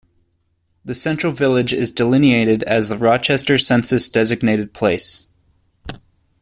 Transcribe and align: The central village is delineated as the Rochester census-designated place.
The 0.83 0.95
central 0.95 1.31
village 1.31 1.73
is 1.73 1.91
delineated 1.91 2.63
as 2.63 2.89
the 2.89 2.97
Rochester 2.97 3.59
census-designated 3.59 4.73
place. 4.73 5.27